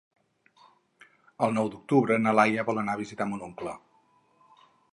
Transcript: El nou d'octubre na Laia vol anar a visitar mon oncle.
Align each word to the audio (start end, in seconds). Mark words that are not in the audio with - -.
El 1.47 1.53
nou 1.57 1.69
d'octubre 1.75 2.17
na 2.23 2.33
Laia 2.39 2.65
vol 2.71 2.81
anar 2.85 2.95
a 2.97 3.01
visitar 3.05 3.29
mon 3.35 3.45
oncle. 3.49 3.77